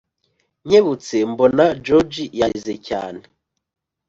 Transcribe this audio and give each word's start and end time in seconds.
nkebutse 0.67 1.15
mbona 1.31 1.65
george 1.85 2.23
yarize 2.39 2.73
cyane 2.87 3.21